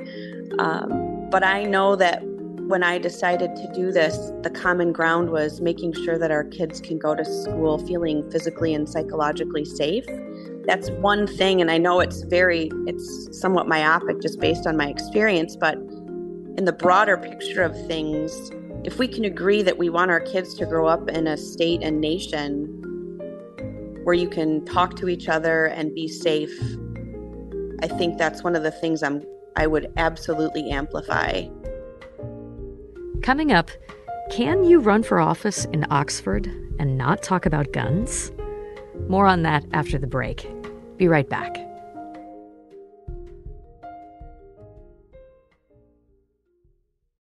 Um, 0.58 1.09
but 1.32 1.44
I 1.44 1.64
know 1.64 1.96
that 1.96 2.24
when 2.70 2.84
I 2.84 3.00
decided 3.00 3.56
to 3.56 3.72
do 3.74 3.92
this, 3.92 4.32
the 4.44 4.50
common 4.50 4.92
ground 4.92 5.32
was 5.32 5.60
making 5.60 5.94
sure 5.94 6.20
that 6.20 6.30
our 6.30 6.44
kids 6.44 6.80
can 6.80 7.00
go 7.00 7.16
to 7.16 7.26
school 7.26 7.80
feeling 7.80 8.30
physically 8.30 8.76
and 8.76 8.88
psychologically 8.88 9.66
safe. 9.66 10.06
That's 10.66 10.92
one 10.92 11.26
thing, 11.26 11.62
and 11.62 11.72
I 11.72 11.80
know 11.80 12.00
it's 12.00 12.22
very, 12.22 12.70
it's 12.86 13.40
somewhat 13.40 13.68
myopic 13.68 14.22
just 14.22 14.40
based 14.40 14.68
on 14.68 14.78
my 14.78 14.88
experience, 14.88 15.56
but 15.56 15.78
in 16.58 16.66
the 16.66 16.74
broader 16.74 17.18
picture 17.18 17.64
of 17.64 17.74
things, 17.88 18.52
if 18.84 19.00
we 19.00 19.08
can 19.08 19.26
agree 19.26 19.64
that 19.64 19.78
we 19.78 19.90
want 19.90 20.12
our 20.12 20.20
kids 20.20 20.54
to 20.56 20.66
grow 20.66 20.88
up 20.88 21.10
in 21.10 21.26
a 21.26 21.38
state 21.38 21.82
and 21.82 22.00
nation 22.00 22.66
where 24.04 24.16
you 24.16 24.30
can 24.30 24.64
talk 24.66 24.96
to 24.98 25.10
each 25.10 25.28
other 25.28 25.66
and 25.66 25.96
be 25.96 26.08
safe, 26.08 26.56
I 27.82 27.88
think 27.88 28.18
that's 28.18 28.44
one 28.44 28.56
of 28.56 28.64
the 28.64 28.72
things 28.72 29.02
I'm 29.02 29.24
I 29.56 29.68
would 29.68 29.92
absolutely 29.98 30.70
amplify. 30.70 31.48
Coming 33.22 33.52
up, 33.52 33.70
can 34.32 34.64
you 34.64 34.80
run 34.80 35.04
for 35.04 35.20
office 35.20 35.66
in 35.66 35.86
Oxford 35.90 36.48
and 36.80 36.98
not 36.98 37.24
talk 37.24 37.46
about 37.46 37.74
guns? 37.74 38.32
More 39.08 39.26
on 39.26 39.44
that 39.44 39.66
after 39.74 39.98
the 39.98 40.08
break. 40.08 40.48
Be 40.98 41.08
right 41.08 41.28
back. 41.28 41.58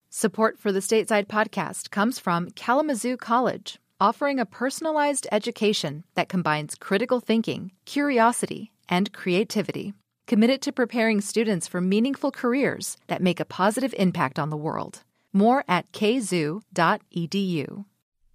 Support 0.09 0.59
for 0.59 0.71
the 0.71 0.81
Stateside 0.81 1.27
podcast 1.27 1.91
comes 1.91 2.19
from 2.19 2.49
Kalamazoo 2.51 3.15
College, 3.15 3.79
offering 4.01 4.37
a 4.37 4.45
personalized 4.45 5.27
education 5.31 6.03
that 6.15 6.27
combines 6.27 6.75
critical 6.75 7.21
thinking, 7.21 7.71
curiosity, 7.85 8.71
and 8.89 9.13
creativity. 9.13 9.93
Committed 10.29 10.61
to 10.61 10.71
preparing 10.71 11.21
students 11.21 11.67
for 11.67 11.81
meaningful 11.81 12.29
careers 12.29 12.97
that 13.07 13.19
make 13.19 13.39
a 13.39 13.45
positive 13.45 13.95
impact 13.97 14.37
on 14.37 14.51
the 14.51 14.57
world. 14.57 15.03
More 15.33 15.63
at 15.67 15.91
kzoo.edu. 15.91 17.85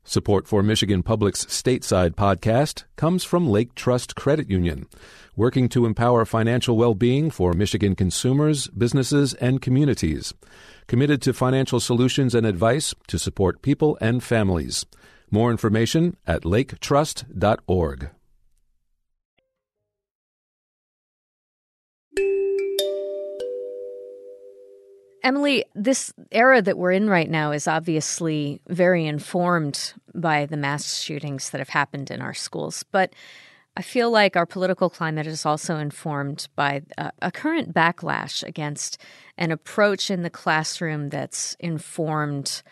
Support 0.02 0.48
for 0.48 0.64
Michigan 0.64 1.04
Public's 1.04 1.44
Stateside 1.44 2.16
podcast 2.16 2.82
comes 2.96 3.22
from 3.22 3.46
Lake 3.48 3.76
Trust 3.76 4.16
Credit 4.16 4.50
Union, 4.50 4.88
working 5.36 5.68
to 5.68 5.86
empower 5.86 6.24
financial 6.24 6.76
well 6.76 6.96
being 6.96 7.30
for 7.30 7.52
Michigan 7.52 7.94
consumers, 7.94 8.66
businesses, 8.66 9.34
and 9.34 9.62
communities 9.62 10.34
committed 10.88 11.22
to 11.22 11.32
financial 11.32 11.78
solutions 11.78 12.34
and 12.34 12.44
advice 12.44 12.92
to 13.06 13.20
support 13.20 13.62
people 13.62 13.96
and 14.00 14.20
families. 14.20 14.84
More 15.30 15.52
information 15.52 16.16
at 16.26 16.42
laketrust.org. 16.42 18.10
Emily, 25.24 25.64
this 25.74 26.12
era 26.30 26.60
that 26.60 26.76
we're 26.76 26.92
in 26.92 27.08
right 27.08 27.30
now 27.30 27.50
is 27.50 27.66
obviously 27.66 28.60
very 28.68 29.06
informed 29.06 29.94
by 30.14 30.44
the 30.44 30.58
mass 30.58 31.00
shootings 31.00 31.48
that 31.50 31.60
have 31.60 31.70
happened 31.70 32.10
in 32.10 32.20
our 32.20 32.34
schools. 32.34 32.84
But 32.92 33.14
I 33.74 33.80
feel 33.80 34.10
like 34.10 34.36
our 34.36 34.44
political 34.44 34.90
climate 34.90 35.26
is 35.26 35.46
also 35.46 35.78
informed 35.78 36.46
by 36.54 36.82
a, 36.98 37.10
a, 37.22 37.32
current 37.32 37.72
backlash 37.72 38.42
against 38.42 38.98
an 39.38 39.50
approach 39.50 40.10
in 40.10 40.22
the 40.22 40.30
classroom 40.30 41.08
that's 41.08 41.56
informed 41.58 42.62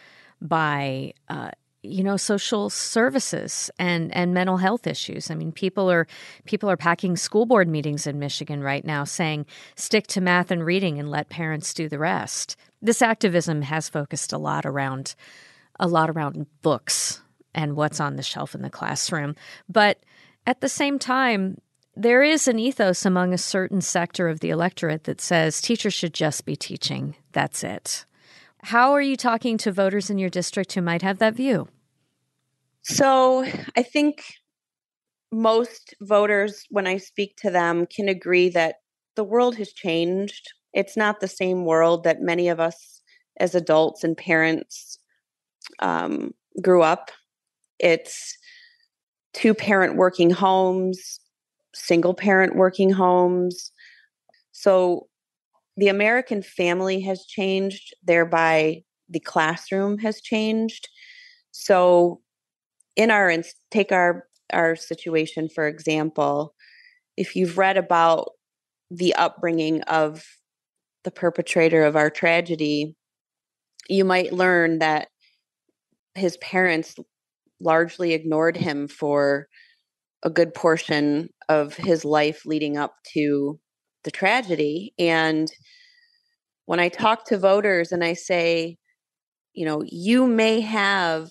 by, 0.43 1.15
uh, 1.31 1.53
you 1.83 2.05
know, 2.05 2.17
social 2.17 2.71
services 2.71 3.71
and 3.79 4.15
and 4.15 4.33
mental 4.33 4.57
health 4.57 4.87
issues. 4.87 5.31
I 5.31 5.35
mean, 5.35 5.53
people 5.53 5.91
are 5.91 6.07
people 6.45 6.71
are 6.71 6.77
packing 6.77 7.17
school 7.17 7.45
board 7.45 7.69
meetings 7.69 8.07
in 8.07 8.19
Michigan 8.19 8.63
right 8.63 8.85
now, 8.85 9.05
saying 9.05 9.47
stick 9.75 10.07
to 10.09 10.21
math 10.21 10.51
and 10.51 10.65
reading 10.65 10.99
and 10.99 11.11
let 11.11 11.29
parents 11.29 11.75
do 11.75 11.89
the 11.89 11.99
rest. 11.99 12.57
This 12.81 13.03
activism 13.03 13.63
has 13.63 13.89
focused 13.89 14.33
a 14.33 14.39
lot 14.39 14.65
around 14.65 15.15
a 15.81 15.89
lot 15.89 16.09
around 16.09 16.47
books 16.63 17.23
and 17.55 17.77
what's 17.77 18.01
on 18.01 18.17
the 18.17 18.23
shelf 18.23 18.55
in 18.55 18.63
the 18.63 18.71
classroom, 18.71 19.35
but 19.69 19.99
at 20.47 20.61
the 20.61 20.69
same 20.69 20.99
time, 20.99 21.59
there 21.95 22.23
is 22.23 22.49
an 22.49 22.59
ethos 22.59 23.05
among 23.05 23.33
a 23.33 23.39
certain 23.39 23.81
sector 23.81 24.29
of 24.29 24.41
the 24.41 24.51
electorate 24.51 25.05
that 25.05 25.21
says 25.21 25.61
teachers 25.61 25.93
should 25.93 26.15
just 26.15 26.45
be 26.45 26.57
teaching. 26.57 27.15
That's 27.33 27.63
it. 27.63 28.07
How 28.65 28.93
are 28.93 29.01
you 29.01 29.17
talking 29.17 29.59
to 29.59 29.73
voters 29.73 30.11
in 30.11 30.19
your 30.19 30.31
district 30.31 30.73
who 30.73 30.83
might 30.83 31.03
have 31.03 31.19
that 31.19 31.35
view? 31.35 31.69
So, 32.83 33.45
I 33.77 33.83
think 33.83 34.25
most 35.31 35.95
voters, 36.01 36.65
when 36.71 36.87
I 36.87 36.97
speak 36.97 37.37
to 37.39 37.51
them, 37.51 37.87
can 37.87 38.09
agree 38.09 38.49
that 38.51 38.77
the 39.15 39.25
world 39.25 39.57
has 39.57 39.73
changed. 39.73 40.53
It's 40.73 40.97
not 40.97 41.21
the 41.21 41.29
same 41.29 41.65
world 41.65 42.05
that 42.05 42.21
many 42.21 42.49
of 42.49 42.61
us 42.61 43.01
as 43.39 43.55
adults 43.55 44.05
and 44.05 44.17
parents 44.17 44.99
um, 45.79 46.33
grew 46.61 46.83
up 46.83 47.11
it's 47.83 48.39
two 49.35 49.53
parent 49.55 49.97
working 49.97 50.31
homes, 50.31 51.21
single 51.75 52.15
parent 52.15 52.57
working 52.57 52.91
homes. 52.91 53.73
So 54.53 55.09
the 55.77 55.89
American 55.89 56.43
family 56.43 57.01
has 57.03 57.25
changed, 57.25 57.95
thereby 58.03 58.83
the 59.09 59.21
classroom 59.21 59.99
has 59.99 60.21
changed. 60.21 60.89
So 61.51 62.21
in 62.97 63.11
our 63.11 63.35
take 63.71 63.93
our 63.93 64.27
our 64.53 64.77
situation 64.77 65.49
for 65.49 65.67
example, 65.67 66.55
if 67.17 67.37
you've 67.37 67.59
read 67.59 67.77
about 67.77 68.31
the 68.91 69.15
upbringing 69.15 69.83
of 69.83 70.25
the 71.05 71.11
perpetrator 71.11 71.85
of 71.85 71.97
our 71.97 72.11
tragedy, 72.11 72.95
you 73.89 74.05
might 74.05 74.33
learn 74.33 74.79
that 74.79 75.09
his 76.15 76.37
parents 76.39 76.95
largely 77.61 78.13
ignored 78.13 78.57
him 78.57 78.89
for 78.89 79.49
a 80.23 80.31
good 80.31 80.55
portion 80.55 81.29
of 81.49 81.75
his 81.75 82.05
life 82.05 82.45
leading 82.45 82.77
up 82.77 82.95
to 83.15 83.59
the 84.05 84.11
tragedy. 84.11 84.95
And 84.99 85.53
when 86.67 86.81
I 86.81 86.89
talk 86.89 87.25
to 87.27 87.39
voters 87.39 87.93
and 87.93 88.05
I 88.05 88.15
say, 88.15 88.79
you 89.53 89.67
know, 89.67 89.83
you 89.87 90.27
may 90.27 90.61
have 90.61 91.31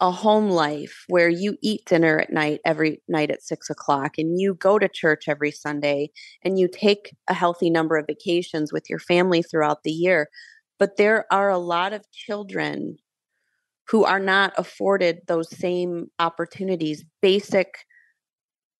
a 0.00 0.10
home 0.10 0.50
life 0.50 1.04
where 1.06 1.28
you 1.28 1.56
eat 1.62 1.84
dinner 1.86 2.18
at 2.18 2.32
night 2.32 2.60
every 2.64 3.00
night 3.06 3.30
at 3.30 3.42
six 3.42 3.70
o'clock 3.70 4.18
and 4.18 4.40
you 4.40 4.54
go 4.54 4.76
to 4.76 4.88
church 4.88 5.28
every 5.28 5.52
Sunday 5.52 6.10
and 6.42 6.58
you 6.58 6.68
take 6.68 7.14
a 7.28 7.34
healthy 7.34 7.70
number 7.70 7.96
of 7.96 8.06
vacations 8.08 8.72
with 8.72 8.90
your 8.90 8.98
family 8.98 9.42
throughout 9.42 9.84
the 9.84 9.92
year. 9.92 10.28
But 10.80 10.96
there 10.96 11.32
are 11.32 11.50
a 11.50 11.58
lot 11.58 11.92
of 11.92 12.10
children 12.10 12.96
who 13.88 14.04
are 14.04 14.18
not 14.18 14.52
afforded 14.56 15.20
those 15.28 15.56
same 15.56 16.08
opportunities, 16.18 17.04
basic 17.20 17.84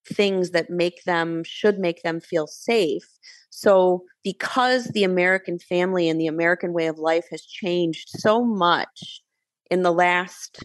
things 0.07 0.51
that 0.51 0.71
make 0.71 1.05
them 1.05 1.43
should 1.45 1.79
make 1.79 2.03
them 2.03 2.21
feel 2.21 2.47
safe. 2.47 3.07
So, 3.51 4.05
because 4.25 4.87
the 4.87 5.05
American 5.05 5.59
family 5.59 6.09
and 6.09 6.21
the 6.21 6.27
American 6.27 6.73
way 6.73 6.87
of 6.87 6.99
life 6.99 7.27
has 7.31 7.43
changed 7.43 8.09
so 8.09 8.45
much 8.45 9.23
in 9.71 9.83
the 9.83 9.93
last 9.93 10.65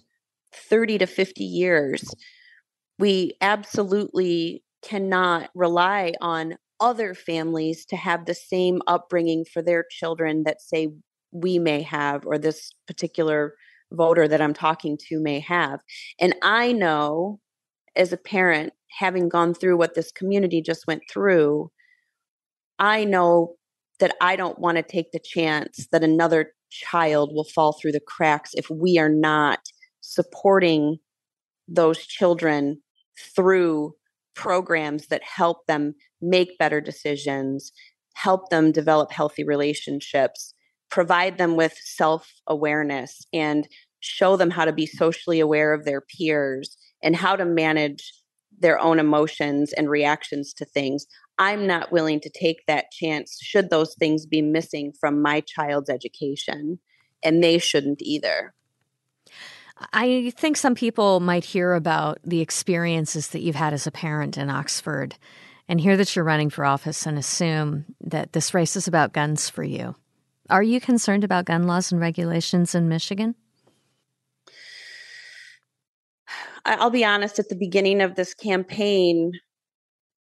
30 0.53 0.99
to 0.99 1.05
50 1.05 1.43
years, 1.43 2.13
we 2.97 3.33
absolutely 3.41 4.63
cannot 4.81 5.49
rely 5.53 6.13
on 6.21 6.55
other 6.79 7.13
families 7.13 7.85
to 7.85 7.95
have 7.95 8.25
the 8.25 8.33
same 8.33 8.81
upbringing 8.87 9.45
for 9.45 9.61
their 9.61 9.85
children 9.89 10.43
that 10.43 10.61
say 10.61 10.89
we 11.31 11.59
may 11.59 11.81
have 11.81 12.25
or 12.25 12.37
this 12.37 12.71
particular 12.85 13.53
voter 13.91 14.27
that 14.27 14.41
I'm 14.41 14.53
talking 14.53 14.97
to 15.07 15.19
may 15.19 15.39
have. 15.39 15.79
And 16.19 16.35
I 16.41 16.71
know 16.71 17.39
as 17.95 18.13
a 18.13 18.17
parent, 18.17 18.73
having 18.97 19.29
gone 19.29 19.53
through 19.53 19.77
what 19.77 19.95
this 19.95 20.11
community 20.11 20.61
just 20.61 20.87
went 20.87 21.03
through, 21.11 21.71
I 22.79 23.03
know 23.03 23.55
that 23.99 24.15
I 24.21 24.35
don't 24.35 24.59
want 24.59 24.77
to 24.77 24.83
take 24.83 25.11
the 25.11 25.19
chance 25.19 25.87
that 25.91 26.03
another 26.03 26.53
child 26.69 27.31
will 27.33 27.45
fall 27.45 27.73
through 27.73 27.93
the 27.93 27.99
cracks 27.99 28.51
if 28.53 28.69
we 28.69 28.97
are 28.97 29.09
not 29.09 29.59
supporting 30.01 30.97
those 31.67 32.05
children 32.05 32.81
through 33.35 33.93
programs 34.35 35.07
that 35.07 35.23
help 35.23 35.65
them 35.67 35.95
make 36.21 36.57
better 36.59 36.79
decisions, 36.79 37.71
help 38.15 38.49
them 38.49 38.71
develop 38.71 39.11
healthy 39.11 39.43
relationships, 39.43 40.53
provide 40.89 41.37
them 41.37 41.55
with 41.55 41.75
self 41.83 42.31
awareness 42.47 43.21
and 43.33 43.67
show 43.99 44.37
them 44.37 44.51
how 44.51 44.65
to 44.65 44.71
be 44.71 44.85
socially 44.85 45.39
aware 45.39 45.73
of 45.73 45.85
their 45.85 46.01
peers 46.01 46.77
and 47.03 47.15
how 47.15 47.35
to 47.35 47.45
manage 47.45 48.13
their 48.59 48.79
own 48.79 48.99
emotions 48.99 49.73
and 49.73 49.89
reactions 49.89 50.53
to 50.53 50.65
things. 50.65 51.05
I'm 51.37 51.67
not 51.67 51.91
willing 51.91 52.19
to 52.21 52.29
take 52.29 52.65
that 52.67 52.91
chance 52.91 53.39
should 53.41 53.69
those 53.69 53.95
things 53.95 54.25
be 54.25 54.41
missing 54.41 54.93
from 54.99 55.21
my 55.21 55.41
child's 55.41 55.89
education, 55.89 56.79
and 57.23 57.43
they 57.43 57.59
shouldn't 57.59 58.01
either. 58.01 58.53
I 59.93 60.33
think 60.35 60.57
some 60.57 60.75
people 60.75 61.19
might 61.19 61.45
hear 61.45 61.73
about 61.73 62.19
the 62.23 62.41
experiences 62.41 63.27
that 63.29 63.41
you've 63.41 63.55
had 63.55 63.73
as 63.73 63.85
a 63.85 63.91
parent 63.91 64.37
in 64.37 64.49
Oxford 64.49 65.15
and 65.69 65.79
hear 65.79 65.97
that 65.97 66.15
you're 66.15 66.25
running 66.25 66.49
for 66.49 66.65
office 66.65 67.05
and 67.05 67.17
assume 67.17 67.85
that 68.01 68.33
this 68.33 68.53
race 68.53 68.75
is 68.75 68.87
about 68.87 69.13
guns 69.13 69.49
for 69.49 69.63
you. 69.63 69.95
Are 70.49 70.63
you 70.63 70.79
concerned 70.79 71.23
about 71.23 71.45
gun 71.45 71.63
laws 71.63 71.91
and 71.91 71.99
regulations 71.99 72.73
in 72.73 72.87
Michigan? 72.87 73.35
I'll 76.67 76.89
be 76.89 77.05
honest, 77.05 77.39
at 77.39 77.49
the 77.49 77.55
beginning 77.55 78.01
of 78.01 78.15
this 78.15 78.33
campaign, 78.33 79.31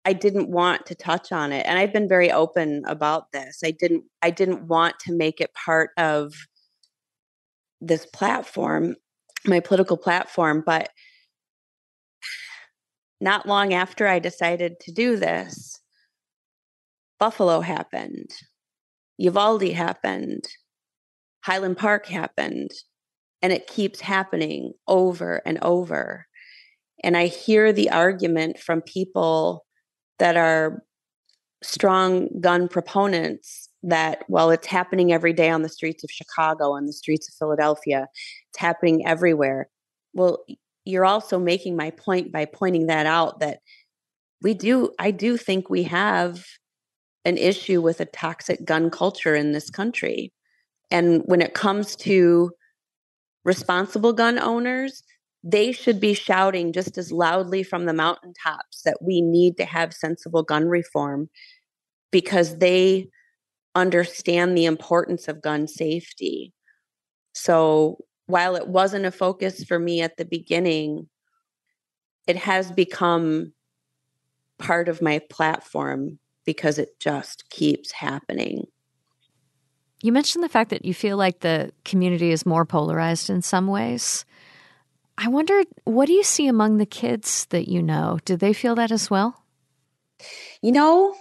I 0.04 0.12
didn't 0.12 0.50
want 0.50 0.85
to 0.87 0.94
touch 0.94 1.33
on 1.33 1.52
it. 1.52 1.64
And 1.66 1.78
I've 1.78 1.92
been 1.92 2.09
very 2.09 2.30
open 2.30 2.83
about 2.87 3.33
this. 3.33 3.61
I 3.64 3.70
didn't 3.70 4.04
I 4.22 4.30
didn't 4.30 4.68
want 4.68 4.98
to 5.00 5.12
make 5.12 5.40
it 5.40 5.54
part 5.54 5.90
of 5.96 6.35
this 7.80 8.07
platform, 8.07 8.96
my 9.46 9.61
political 9.61 9.96
platform, 9.96 10.62
but 10.64 10.90
not 13.20 13.46
long 13.46 13.72
after 13.72 14.07
I 14.07 14.18
decided 14.18 14.80
to 14.80 14.92
do 14.92 15.16
this, 15.16 15.80
Buffalo 17.18 17.61
happened. 17.61 18.30
Uvalde 19.16 19.72
happened. 19.72 20.44
Highland 21.44 21.78
Park 21.78 22.07
happened. 22.07 22.70
And 23.40 23.52
it 23.52 23.66
keeps 23.66 24.00
happening 24.00 24.72
over 24.88 25.42
and 25.46 25.59
over. 25.62 26.26
And 27.04 27.18
I 27.18 27.26
hear 27.26 27.70
the 27.70 27.90
argument 27.90 28.58
from 28.58 28.80
people 28.80 29.66
that 30.18 30.38
are 30.38 30.82
strong 31.62 32.28
gun 32.40 32.66
proponents 32.66 33.68
that, 33.82 34.24
well, 34.28 34.50
it's 34.50 34.66
happening 34.66 35.12
every 35.12 35.34
day 35.34 35.50
on 35.50 35.60
the 35.60 35.68
streets 35.68 36.02
of 36.02 36.10
Chicago, 36.10 36.72
on 36.72 36.86
the 36.86 36.94
streets 36.94 37.28
of 37.28 37.34
Philadelphia, 37.34 38.08
it's 38.48 38.58
happening 38.58 39.06
everywhere. 39.06 39.68
Well, 40.14 40.44
you're 40.86 41.04
also 41.04 41.38
making 41.38 41.76
my 41.76 41.90
point 41.90 42.32
by 42.32 42.46
pointing 42.46 42.86
that 42.86 43.04
out 43.04 43.40
that 43.40 43.58
we 44.40 44.54
do, 44.54 44.90
I 44.98 45.10
do 45.10 45.36
think 45.36 45.68
we 45.68 45.82
have 45.82 46.42
an 47.26 47.36
issue 47.36 47.82
with 47.82 48.00
a 48.00 48.06
toxic 48.06 48.64
gun 48.64 48.88
culture 48.88 49.34
in 49.34 49.52
this 49.52 49.68
country. 49.68 50.32
And 50.90 51.22
when 51.26 51.42
it 51.42 51.52
comes 51.52 51.96
to 51.96 52.50
responsible 53.44 54.14
gun 54.14 54.38
owners, 54.38 55.02
they 55.44 55.72
should 55.72 56.00
be 56.00 56.14
shouting 56.14 56.72
just 56.72 56.96
as 56.96 57.12
loudly 57.12 57.62
from 57.62 57.85
the 57.85 57.92
mountaintops 57.92 58.80
that 58.83 58.96
we 59.02 59.20
need 59.20 59.59
to 59.59 59.66
have 59.66 59.92
sensible 59.92 60.42
gun 60.42 60.66
reform 60.66 61.28
because 62.11 62.57
they 62.59 63.07
understand 63.74 64.57
the 64.57 64.64
importance 64.64 65.28
of 65.28 65.42
gun 65.42 65.68
safety. 65.68 66.54
So 67.35 67.98
while 68.26 68.57
it 68.57 68.68
wasn't 68.68 69.04
a 69.04 69.11
focus 69.11 69.62
for 69.64 69.78
me 69.78 70.00
at 70.00 70.16
the 70.16 70.24
beginning, 70.24 71.09
it 72.26 72.37
has 72.37 72.72
become 72.72 73.52
part 74.59 74.88
of 74.88 75.02
my 75.02 75.20
platform 75.30 76.18
because 76.46 76.78
it 76.78 76.98
just 77.00 77.50
keeps 77.50 77.92
happening. 77.92 78.64
You 80.00 80.12
mentioned 80.12 80.42
the 80.42 80.48
fact 80.48 80.70
that 80.70 80.87
you 80.87 80.94
feel 80.94 81.18
like 81.18 81.40
the 81.40 81.70
community 81.85 82.30
is 82.30 82.46
more 82.46 82.64
polarized 82.64 83.28
in 83.28 83.42
some 83.42 83.66
ways. 83.66 84.24
I 85.16 85.29
wonder, 85.29 85.62
what 85.85 86.07
do 86.07 86.12
you 86.12 86.24
see 86.24 86.46
among 86.48 86.79
the 86.79 86.87
kids 86.87 87.46
that 87.46 87.68
you 87.68 87.83
know? 87.83 88.18
Do 88.24 88.37
they 88.37 88.53
feel 88.53 88.74
that 88.74 88.90
as 88.90 89.09
well? 89.11 89.44
You 90.61 90.72
know, 90.72 91.14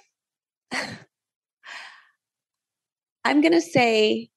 I'm 3.23 3.41
going 3.41 3.53
to 3.53 3.61
say 3.61 4.29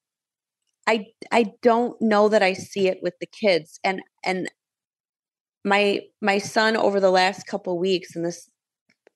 I 0.87 1.07
I 1.33 1.53
don't 1.63 2.01
know 2.01 2.29
that 2.29 2.43
I 2.43 2.53
see 2.53 2.89
it 2.89 2.99
with 3.03 3.15
the 3.21 3.27
kids 3.27 3.81
and 3.83 4.01
and 4.25 4.49
my 5.65 6.03
my 6.21 6.39
son 6.39 6.77
over 6.77 7.01
the 7.01 7.11
last 7.11 7.47
couple 7.47 7.79
weeks 7.79 8.15
and 8.15 8.25
this 8.25 8.49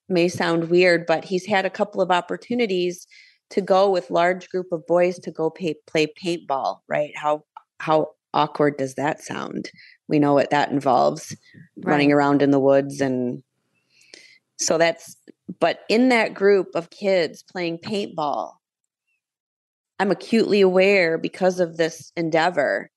may 0.09 0.29
sound 0.29 0.69
weird 0.69 1.07
but 1.07 1.25
he's 1.25 1.47
had 1.47 1.65
a 1.65 1.71
couple 1.71 2.01
of 2.01 2.11
opportunities 2.11 3.07
to 3.51 3.61
go 3.61 3.91
with 3.91 4.11
large 4.11 4.49
group 4.49 4.67
of 4.73 4.87
boys 4.87 5.19
to 5.21 5.31
go 5.31 5.51
pay, 5.51 5.75
play 5.87 6.07
paintball 6.23 6.81
right 6.89 7.17
how 7.17 7.45
how 7.79 8.09
awkward 8.35 8.77
does 8.77 8.95
that 8.95 9.23
sound? 9.23 9.71
We 10.09 10.19
know 10.19 10.35
what 10.35 10.51
that 10.51 10.71
involves 10.71 11.37
right. 11.77 11.93
running 11.93 12.13
around 12.13 12.43
in 12.43 12.51
the 12.51 12.61
woods 12.61 13.01
and 13.01 13.43
so 14.59 14.77
that's 14.77 15.17
but 15.59 15.81
in 15.89 16.11
that 16.11 16.35
group 16.35 16.69
of 16.75 16.91
kids 16.91 17.43
playing 17.51 17.79
paintball 17.79 18.53
i'm 19.99 20.11
acutely 20.11 20.61
aware 20.61 21.17
because 21.17 21.61
of 21.61 21.77
this 21.77 22.13
endeavor 22.15 22.91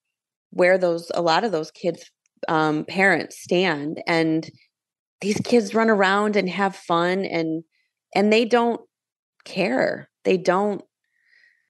where 0.50 0.78
those 0.78 1.10
a 1.14 1.22
lot 1.22 1.44
of 1.44 1.52
those 1.52 1.72
kids 1.72 2.12
um, 2.50 2.84
parents 2.86 3.42
stand 3.42 4.02
and 4.08 4.52
these 5.24 5.40
kids 5.46 5.74
run 5.74 5.90
around 5.90 6.36
and 6.36 6.50
have 6.50 6.76
fun 6.76 7.24
and 7.24 7.64
and 8.14 8.32
they 8.32 8.46
don't 8.46 8.82
care. 9.46 10.10
They 10.24 10.38
don't 10.38 10.84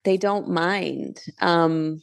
they 0.04 0.18
don't 0.18 0.50
mind. 0.50 1.22
Um 1.40 2.02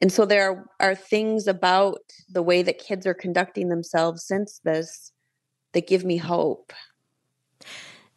and 0.00 0.12
so 0.12 0.24
there 0.24 0.50
are, 0.50 0.66
are 0.80 0.94
things 0.94 1.46
about 1.46 1.98
the 2.28 2.42
way 2.42 2.62
that 2.62 2.78
kids 2.78 3.06
are 3.06 3.14
conducting 3.14 3.68
themselves 3.68 4.26
since 4.26 4.60
this 4.64 5.12
that 5.72 5.86
give 5.86 6.04
me 6.04 6.16
hope. 6.16 6.72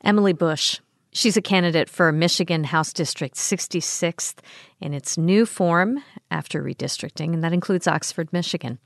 Emily 0.04 0.34
Bush. 0.34 0.80
She's 1.12 1.38
a 1.38 1.42
candidate 1.42 1.90
for 1.90 2.12
Michigan 2.12 2.66
House 2.66 2.94
District 2.94 3.36
66th 3.36 4.36
in 4.80 4.94
its 4.94 5.18
new 5.18 5.48
form 5.48 6.04
after 6.30 6.62
redistricting, 6.62 7.34
and 7.34 7.44
that 7.44 7.54
includes 7.54 7.88
Oxford, 7.88 8.32
Michigan. 8.32 8.78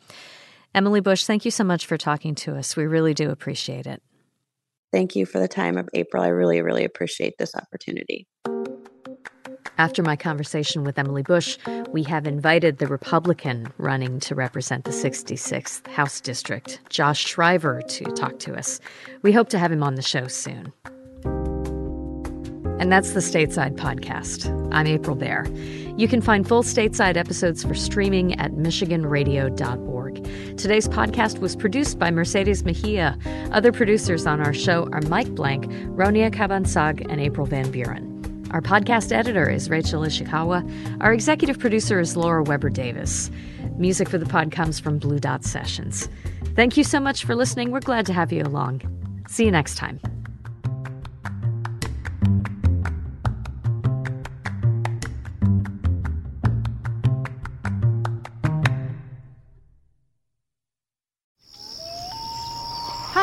Emily 0.74 1.02
Bush, 1.02 1.26
thank 1.26 1.44
you 1.44 1.52
so 1.52 1.66
much 1.66 1.86
for 1.86 1.98
talking 1.98 2.36
to 2.36 2.56
us. 2.56 2.78
We 2.78 2.86
really 2.86 3.14
do 3.14 3.30
appreciate 3.32 3.86
it. 3.86 4.02
Thank 4.94 5.16
you 5.16 5.26
for 5.26 5.40
the 5.40 5.48
time 5.48 5.78
of 5.78 5.90
April. 5.94 6.24
I 6.24 6.30
really, 6.30 6.62
really 6.62 6.86
appreciate 6.86 7.38
this 7.38 7.54
opportunity. 7.56 8.28
After 9.82 10.04
my 10.04 10.16
conversation 10.16 10.84
with 10.84 11.00
Emily 11.00 11.24
Bush, 11.24 11.58
we 11.90 12.04
have 12.04 12.28
invited 12.28 12.78
the 12.78 12.86
Republican 12.86 13.74
running 13.80 14.20
to 14.20 14.36
represent 14.36 14.84
the 14.84 14.92
66th 14.92 15.88
House 15.88 16.22
District, 16.22 16.80
Josh 16.90 17.26
Schriver, 17.26 17.82
to 17.88 18.04
talk 18.12 18.38
to 18.42 18.56
us. 18.56 18.80
We 19.24 19.32
hope 19.32 19.50
to 19.50 19.58
have 19.58 19.72
him 19.72 19.82
on 19.82 19.96
the 19.96 20.04
show 20.04 20.28
soon. 20.28 20.72
And 22.80 22.92
that's 22.92 23.14
the 23.14 23.22
Stateside 23.22 23.76
Podcast. 23.76 24.46
I'm 24.72 24.86
April 24.86 25.16
Baer. 25.16 25.48
You 25.98 26.08
can 26.08 26.22
find 26.22 26.48
full 26.48 26.62
Stateside 26.62 27.18
episodes 27.18 27.64
for 27.64 27.74
streaming 27.74 28.40
at 28.40 28.52
MichiganRadio.org. 28.52 30.24
Today's 30.58 30.90
podcast 30.90 31.40
was 31.40 31.56
produced 31.56 31.98
by 31.98 32.12
Mercedes 32.12 32.64
Mejia. 32.64 33.18
Other 33.52 33.72
producers 33.72 34.28
on 34.28 34.42
our 34.42 34.54
show 34.54 34.88
are 34.92 35.02
Mike 35.02 35.34
Blank, 35.34 35.66
Ronia 35.96 36.30
Cabansag, 36.30 37.04
and 37.10 37.20
April 37.20 37.48
Van 37.48 37.72
Buren. 37.72 38.11
Our 38.52 38.62
podcast 38.62 39.14
editor 39.14 39.50
is 39.50 39.70
Rachel 39.70 40.02
Ishikawa. 40.02 41.02
Our 41.02 41.14
executive 41.14 41.58
producer 41.58 42.02
is 42.02 42.18
Laura 42.18 42.44
Weber 42.44 42.70
Davis. 42.70 43.32
Music 43.78 44.10
for 44.10 44.18
the 44.18 44.26
pod 44.26 44.52
comes 44.52 44.78
from 44.78 45.00
Blue 45.00 45.20
Dot 45.20 45.46
Sessions. 45.46 46.10
Thank 46.54 46.76
you 46.76 46.84
so 46.84 47.00
much 47.00 47.24
for 47.24 47.34
listening. 47.34 47.72
We're 47.72 47.80
glad 47.80 48.06
to 48.08 48.14
have 48.14 48.34
you 48.34 48.44
along. 48.44 48.82
See 49.30 49.46
you 49.46 49.52
next 49.52 49.76
time. 49.76 50.02